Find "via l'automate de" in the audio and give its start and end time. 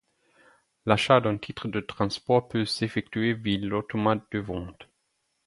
3.35-4.39